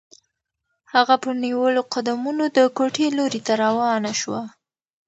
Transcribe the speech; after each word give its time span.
هغه 0.93 1.15
په 1.23 1.29
نیولو 1.43 1.81
قدمونو 1.93 2.43
د 2.57 2.59
کوټې 2.77 3.07
لوري 3.17 3.41
ته 3.47 3.53
روانه 3.63 4.11
شوه. 4.21 4.41